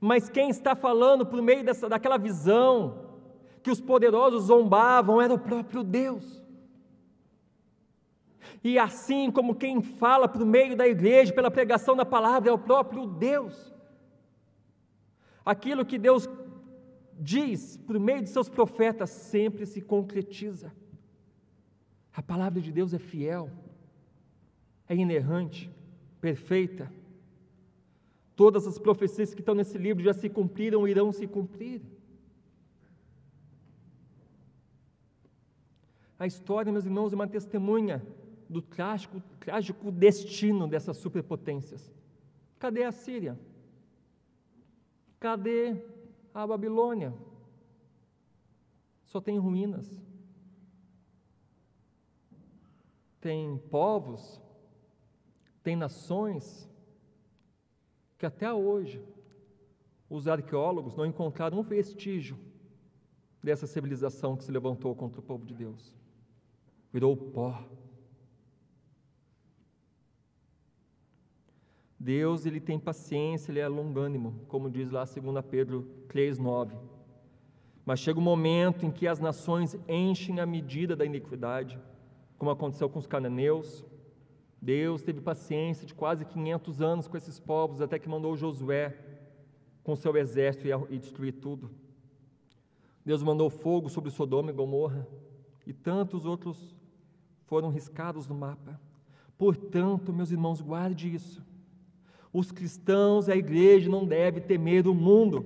[0.00, 3.18] Mas quem está falando por meio dessa, daquela visão,
[3.62, 6.37] que os poderosos zombavam era o próprio Deus.
[8.62, 12.58] E assim como quem fala por meio da igreja, pela pregação da palavra, é o
[12.58, 13.72] próprio Deus.
[15.44, 16.28] Aquilo que Deus
[17.18, 20.72] diz por meio de seus profetas sempre se concretiza.
[22.12, 23.50] A palavra de Deus é fiel,
[24.88, 25.70] é inerrante,
[26.20, 26.92] perfeita.
[28.34, 31.80] Todas as profecias que estão nesse livro já se cumpriram e irão se cumprir.
[36.18, 38.04] A história, meus irmãos, é uma testemunha
[38.48, 41.92] do trágico, trágico destino dessas superpotências.
[42.58, 43.38] Cadê a Síria?
[45.20, 45.76] Cadê
[46.32, 47.14] a Babilônia?
[49.04, 50.00] Só tem ruínas.
[53.20, 54.40] Tem povos,
[55.62, 56.68] tem nações
[58.16, 59.02] que até hoje
[60.08, 62.38] os arqueólogos não encontraram um vestígio
[63.42, 65.98] dessa civilização que se levantou contra o povo de Deus
[66.92, 67.64] virou pó.
[71.98, 76.76] Deus ele tem paciência, ele é longânimo, como diz lá 2 Pedro 3:9.
[77.84, 81.78] Mas chega um momento em que as nações enchem a medida da iniquidade,
[82.38, 83.84] como aconteceu com os cananeus.
[84.60, 88.96] Deus teve paciência de quase 500 anos com esses povos, até que mandou Josué
[89.82, 91.70] com seu exército e destruir tudo.
[93.04, 95.08] Deus mandou fogo sobre Sodoma e Gomorra
[95.66, 96.76] e tantos outros
[97.46, 98.78] foram riscados no mapa.
[99.38, 101.42] Portanto, meus irmãos, guarde isso.
[102.32, 105.44] Os cristãos, a igreja, não deve temer o mundo.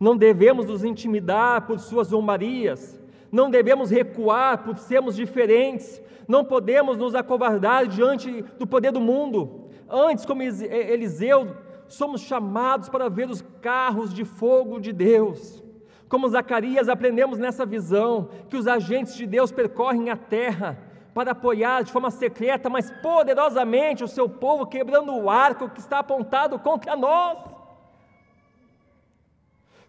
[0.00, 3.00] Não devemos nos intimidar por suas zombarias.
[3.30, 6.00] Não devemos recuar por sermos diferentes.
[6.26, 9.68] Não podemos nos acovardar diante do poder do mundo.
[9.88, 11.54] Antes, como Eliseu,
[11.86, 15.62] somos chamados para ver os carros de fogo de Deus.
[16.08, 20.78] Como Zacarias, aprendemos nessa visão que os agentes de Deus percorrem a terra
[21.14, 26.00] para apoiar de forma secreta, mas poderosamente o seu povo, quebrando o arco que está
[26.00, 27.38] apontado contra nós.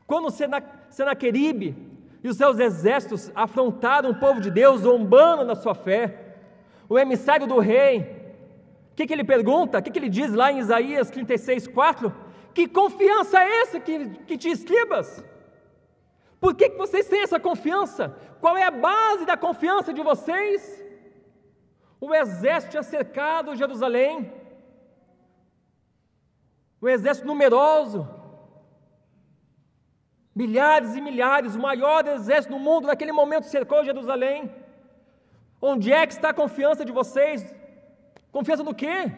[0.05, 0.29] Quando
[0.89, 1.75] Senaqueribe
[2.23, 6.35] e os seus exércitos afrontaram o povo de Deus, zombando na sua fé,
[6.87, 8.01] o emissário do rei,
[8.91, 9.79] o que, que, ele pergunta?
[9.79, 12.13] O que, que, ele diz lá em Isaías 36, 4?
[12.53, 15.23] Que confiança é essa que, que te escribas?
[16.39, 18.15] Por que, que vocês têm essa confiança?
[18.39, 20.84] Qual é a base da confiança de vocês?
[22.05, 24.31] O exército tinha cercado Jerusalém,
[26.79, 28.07] o exército numeroso,
[30.35, 34.53] milhares e milhares, o maior exército do mundo naquele momento cercou Jerusalém.
[35.59, 37.39] Onde é que está a confiança de vocês?
[38.31, 39.11] Confiança no quê?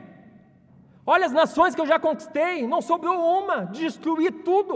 [1.06, 4.76] Olha as nações que eu já conquistei, não sobrou uma, destruí tudo.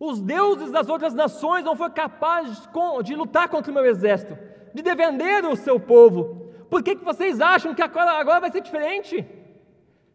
[0.00, 2.68] Os deuses das outras nações não foram capazes
[3.04, 4.36] de lutar contra o meu exército,
[4.74, 6.39] de defender o seu povo.
[6.70, 9.26] Por que, que vocês acham que agora, vai ser diferente?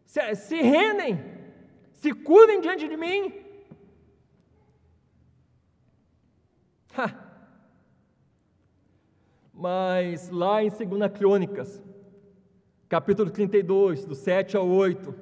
[0.05, 1.23] Se, se rendem,
[1.91, 3.33] se curem diante de mim.
[6.97, 7.13] Ha.
[9.53, 11.83] Mas lá em 2 Crônicas,
[12.87, 15.13] capítulo 32, do 7 ao 8,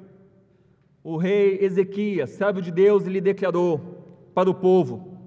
[1.04, 4.04] o rei Ezequias, servo de Deus, lhe declarou:
[4.36, 5.18] para o povo: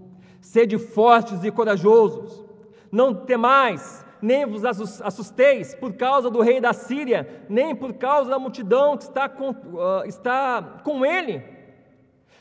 [0.41, 2.45] Sede fortes e corajosos,
[2.93, 8.41] não temais, nem vos assusteis por causa do rei da Síria, nem por causa da
[8.41, 11.45] multidão que está com, uh, está com ele.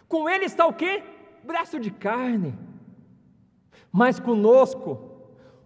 [0.08, 1.04] Com ele está o quê?
[1.44, 2.58] Braço de carne.
[3.92, 4.98] Mas conosco,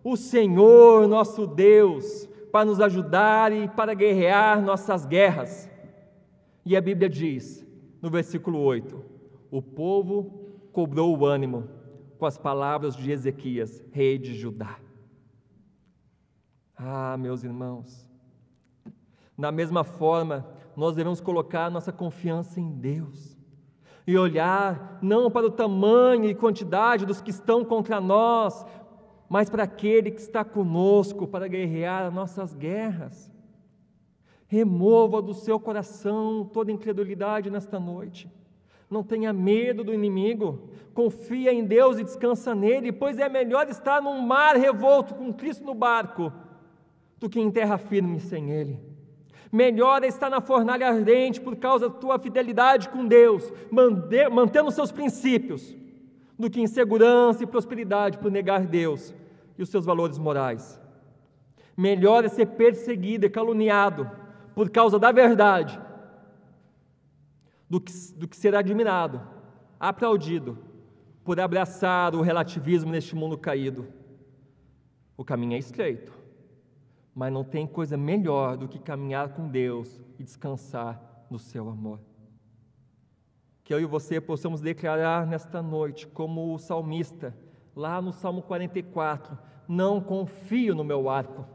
[0.03, 5.71] o Senhor nosso Deus, para nos ajudar e para guerrear nossas guerras.
[6.65, 7.65] E a Bíblia diz,
[8.01, 9.01] no versículo 8:
[9.49, 11.69] O povo cobrou o ânimo
[12.17, 14.88] com as palavras de Ezequias, rei de Judá.
[16.81, 18.07] Ah, meus irmãos,
[19.37, 23.37] da mesma forma, nós devemos colocar nossa confiança em Deus
[24.07, 28.65] e olhar não para o tamanho e quantidade dos que estão contra nós,
[29.27, 33.29] mas para aquele que está conosco para guerrear nossas guerras.
[34.47, 38.31] Remova do seu coração toda incredulidade nesta noite.
[38.89, 44.01] Não tenha medo do inimigo, confia em Deus e descansa nele, pois é melhor estar
[44.01, 46.31] num mar revolto com Cristo no barco
[47.19, 48.79] do que em terra firme sem Ele.
[49.51, 53.51] Melhor é estar na fornalha ardente por causa da tua fidelidade com Deus,
[54.31, 55.75] mantendo seus princípios,
[56.37, 59.13] do que em segurança e prosperidade por negar Deus
[59.57, 60.79] e os seus valores morais.
[61.75, 64.09] Melhor é ser perseguido e caluniado
[64.53, 65.79] por causa da verdade
[67.69, 69.21] do que, do que ser admirado,
[69.79, 70.57] aplaudido,
[71.23, 73.87] por abraçar o relativismo neste mundo caído.
[75.15, 76.11] O caminho é estreito,
[77.19, 81.99] mas não tem coisa melhor do que caminhar com Deus e descansar no seu amor.
[83.61, 87.35] Que eu e você possamos declarar nesta noite, como o salmista,
[87.75, 91.45] lá no Salmo 44, não confio no meu arco,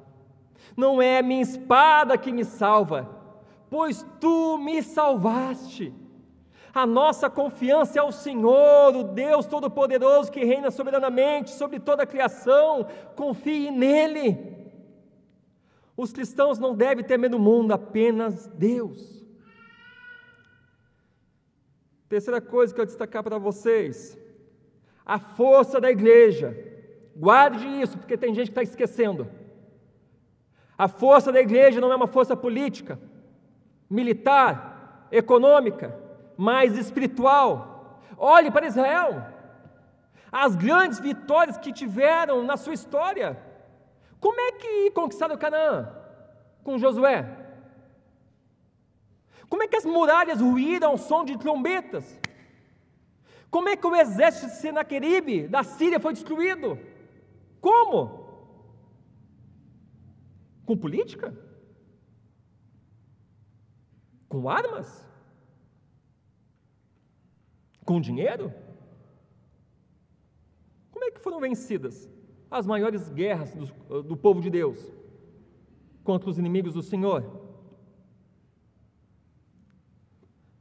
[0.76, 3.08] não é minha espada que me salva,
[3.70, 5.94] pois tu me salvaste.
[6.74, 12.06] A nossa confiança é o Senhor, o Deus Todo-Poderoso que reina soberanamente sobre toda a
[12.06, 12.86] criação.
[13.16, 14.53] Confie nele.
[15.96, 19.24] Os cristãos não devem temer no mundo, apenas Deus.
[22.08, 24.18] Terceira coisa que eu destacar para vocês:
[25.04, 26.72] a força da igreja.
[27.16, 29.28] Guarde isso, porque tem gente que está esquecendo.
[30.76, 32.98] A força da igreja não é uma força política,
[33.88, 36.04] militar, econômica
[36.36, 38.00] mais espiritual.
[38.16, 39.26] Olhe para Israel,
[40.30, 43.38] as grandes vitórias que tiveram na sua história.
[44.24, 45.94] Como é que conquistaram Canaã
[46.62, 47.18] com Josué?
[49.50, 52.18] Como é que as muralhas ruíram ao som de trombetas?
[53.50, 56.78] Como é que o exército de Senaqueribe da Síria foi destruído?
[57.60, 58.00] Como?
[60.64, 61.36] Com política?
[64.26, 65.06] Com armas?
[67.84, 68.50] Com dinheiro?
[70.90, 72.13] Como é que foram vencidas
[72.58, 74.78] as maiores guerras do, do povo de Deus
[76.04, 77.24] contra os inimigos do Senhor?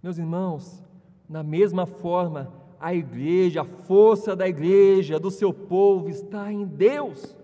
[0.02, 0.84] Meus irmãos,
[1.30, 7.38] na mesma forma, a igreja, a força da igreja, do seu povo está em Deus.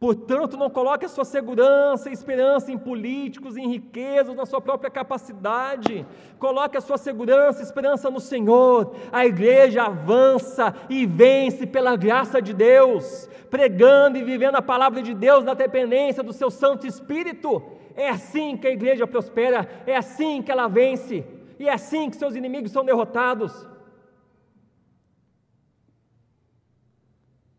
[0.00, 4.90] Portanto, não coloque a sua segurança e esperança em políticos, em riquezas, na sua própria
[4.90, 6.06] capacidade.
[6.38, 8.96] Coloque a sua segurança e esperança no Senhor.
[9.12, 15.12] A igreja avança e vence pela graça de Deus, pregando e vivendo a palavra de
[15.12, 17.62] Deus na dependência do seu Santo Espírito.
[17.94, 21.26] É assim que a igreja prospera, é assim que ela vence,
[21.58, 23.68] e é assim que seus inimigos são derrotados.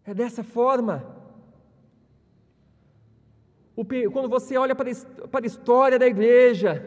[0.04, 1.21] É dessa forma
[4.12, 6.86] quando você olha para a história da igreja,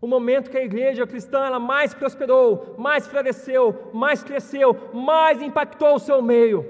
[0.00, 5.94] o momento que a igreja cristã ela mais prosperou, mais floresceu, mais cresceu, mais impactou
[5.94, 6.66] o seu meio,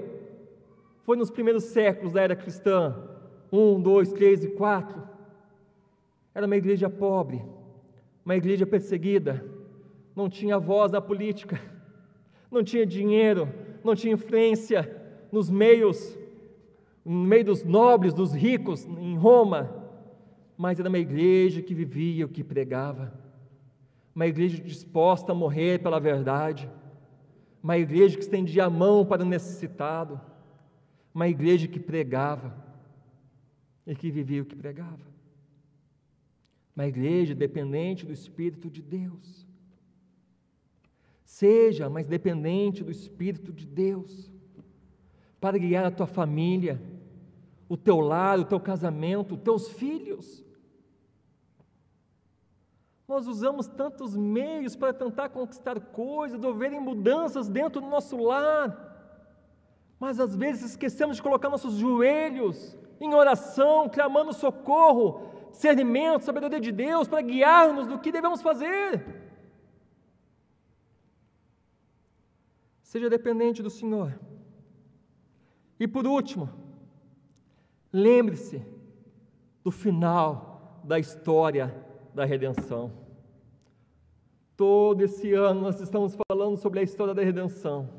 [1.03, 2.95] foi nos primeiros séculos da era cristã.
[3.51, 5.03] Um, dois, três e quatro.
[6.33, 7.41] Era uma igreja pobre,
[8.25, 9.45] uma igreja perseguida,
[10.15, 11.61] não tinha voz na política,
[12.49, 13.47] não tinha dinheiro,
[13.83, 14.89] não tinha influência
[15.31, 16.17] nos meios
[17.05, 19.85] no meio dos nobres, dos ricos, em Roma,
[20.57, 23.13] mas era uma igreja que vivia o que pregava,
[24.15, 26.67] uma igreja disposta a morrer pela verdade,
[27.61, 30.19] uma igreja que estendia a mão para o necessitado,
[31.13, 32.55] uma igreja que pregava
[33.85, 35.05] e que vivia o que pregava,
[36.75, 39.45] uma igreja dependente do Espírito de Deus.
[41.23, 44.31] Seja mais dependente do Espírito de Deus
[45.39, 46.81] para guiar a tua família,
[47.75, 50.43] o teu lar, o teu casamento, os teus filhos.
[53.07, 58.67] Nós usamos tantos meios para tentar conquistar coisas, houverem mudanças dentro do nosso lar,
[59.99, 66.71] mas às vezes esquecemos de colocar nossos joelhos em oração, clamando socorro, discernimento, sabedoria de
[66.71, 69.05] Deus para guiar-nos do que devemos fazer.
[72.81, 74.17] Seja dependente do Senhor.
[75.79, 76.64] E por último,
[77.97, 78.61] Lembre-se
[79.63, 81.73] do final da história
[82.13, 82.91] da redenção.
[84.57, 87.89] Todo esse ano nós estamos falando sobre a história da redenção.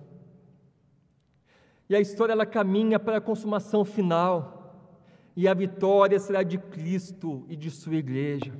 [1.89, 4.93] E a história ela caminha para a consumação final.
[5.35, 8.53] E a vitória será de Cristo e de sua igreja.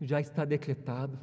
[0.00, 1.18] Já está decretado.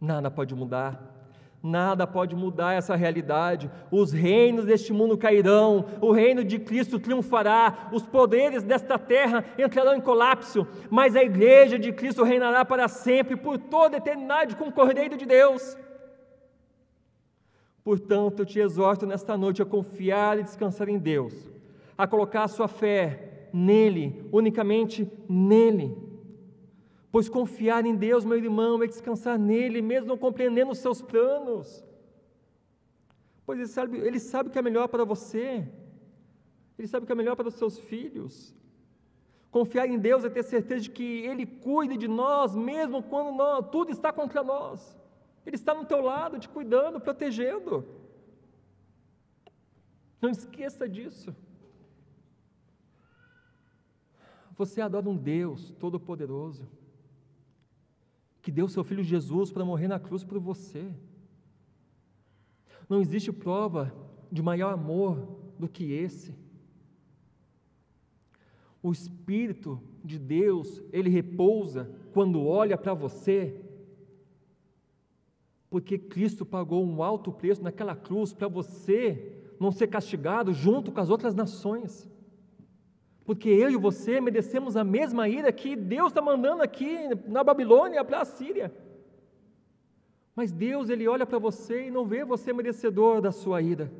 [0.00, 1.19] Nada pode mudar.
[1.62, 3.70] Nada pode mudar essa realidade.
[3.90, 9.94] Os reinos deste mundo cairão, o reino de Cristo triunfará, os poderes desta terra entrarão
[9.94, 14.68] em colapso, mas a igreja de Cristo reinará para sempre, por toda a eternidade, com
[14.68, 15.76] o Cordeiro de Deus.
[17.84, 21.50] Portanto, eu te exorto nesta noite a confiar e descansar em Deus,
[21.96, 26.09] a colocar a sua fé nele, unicamente nele
[27.12, 31.84] Pois confiar em Deus, meu irmão, é descansar nele, mesmo não compreendendo os seus planos.
[33.44, 35.68] Pois ele sabe, ele sabe o que é melhor para você,
[36.78, 38.54] ele sabe o que é melhor para os seus filhos.
[39.50, 43.68] Confiar em Deus é ter certeza de que Ele cuida de nós, mesmo quando nós,
[43.70, 44.96] tudo está contra nós.
[45.44, 47.84] Ele está no teu lado, te cuidando, protegendo.
[50.22, 51.34] Não esqueça disso.
[54.56, 56.68] Você adora um Deus Todo-Poderoso
[58.42, 60.90] que deu seu filho Jesus para morrer na cruz por você.
[62.88, 63.94] Não existe prova
[64.32, 66.34] de maior amor do que esse.
[68.82, 73.60] O Espírito de Deus, ele repousa quando olha para você,
[75.68, 81.00] porque Cristo pagou um alto preço naquela cruz para você não ser castigado junto com
[81.00, 82.08] as outras nações
[83.24, 86.96] porque eu e você merecemos a mesma ira que Deus está mandando aqui
[87.26, 88.72] na Babilônia para a Síria.
[90.34, 93.92] Mas Deus, Ele olha para você e não vê você merecedor da sua ira,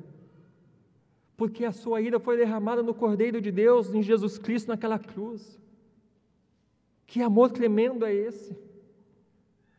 [1.36, 5.60] porque a sua ira foi derramada no Cordeiro de Deus, em Jesus Cristo, naquela cruz.
[7.06, 8.56] Que amor tremendo é esse?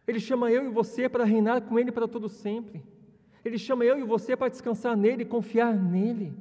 [0.05, 2.83] Ele chama eu e você para reinar com Ele para todo sempre.
[3.43, 6.33] Ele chama eu e você para descansar nele e confiar nele.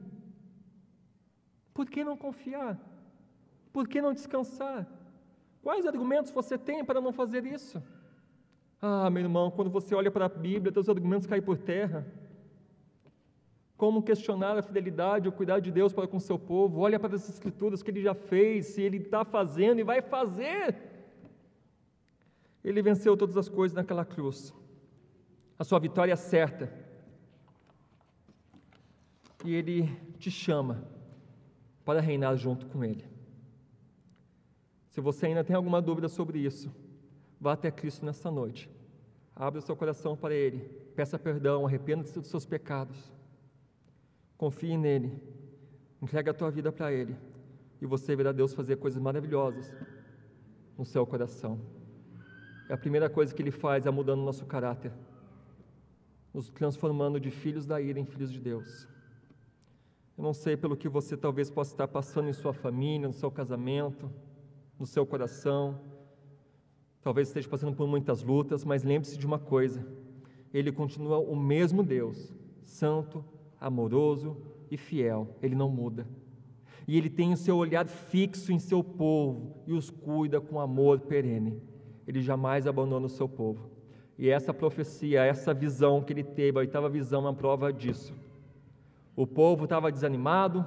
[1.72, 2.78] Por que não confiar?
[3.72, 4.86] Por que não descansar?
[5.62, 7.82] Quais argumentos você tem para não fazer isso?
[8.80, 12.06] Ah, meu irmão, quando você olha para a Bíblia, teus argumentos caem por terra.
[13.76, 16.80] Como questionar a fidelidade, o cuidado de Deus para com o seu povo?
[16.80, 20.76] Olha para as escrituras que ele já fez, se ele está fazendo e vai fazer.
[22.64, 24.54] Ele venceu todas as coisas naquela cruz.
[25.58, 26.72] A sua vitória é certa.
[29.44, 30.84] E ele te chama
[31.84, 33.09] para reinar junto com ele.
[34.90, 36.68] Se você ainda tem alguma dúvida sobre isso,
[37.40, 38.68] vá até Cristo nesta noite.
[39.34, 40.58] Abra seu coração para Ele.
[40.96, 43.10] Peça perdão, arrependa-se dos seus pecados.
[44.36, 45.22] Confie nele.
[46.02, 47.16] Entregue a tua vida para Ele.
[47.80, 49.72] e você verá Deus fazer coisas maravilhosas
[50.76, 51.58] no seu coração.
[52.68, 54.92] É a primeira coisa que Ele faz é mudando o nosso caráter,
[56.34, 58.86] nos transformando de filhos da ira em filhos de Deus.
[60.18, 63.30] Eu não sei pelo que você talvez possa estar passando em sua família, no seu
[63.30, 64.10] casamento,
[64.80, 65.78] no seu coração.
[67.02, 69.86] Talvez esteja passando por muitas lutas, mas lembre-se de uma coisa:
[70.52, 72.32] Ele continua o mesmo Deus,
[72.64, 73.22] santo,
[73.60, 74.36] amoroso
[74.70, 75.36] e fiel.
[75.42, 76.06] Ele não muda.
[76.88, 81.00] E Ele tem o seu olhar fixo em seu povo e os cuida com amor
[81.00, 81.62] perene.
[82.06, 83.70] Ele jamais abandona o seu povo.
[84.18, 88.14] E essa profecia, essa visão que ele teve, a oitava visão, é uma prova disso.
[89.16, 90.66] O povo estava desanimado,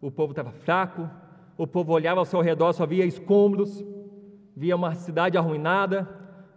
[0.00, 1.10] o povo estava fraco,
[1.56, 3.84] o povo olhava ao seu redor, só via escombros,
[4.54, 6.08] via uma cidade arruinada,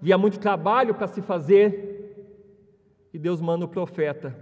[0.01, 1.87] via muito trabalho para se fazer.
[3.13, 4.35] E Deus manda o profeta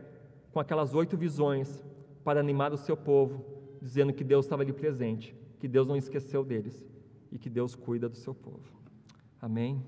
[0.51, 1.83] com aquelas oito visões
[2.23, 3.45] para animar o seu povo,
[3.81, 6.85] dizendo que Deus estava ali presente, que Deus não esqueceu deles
[7.31, 8.77] e que Deus cuida do seu povo.
[9.41, 9.83] Amém?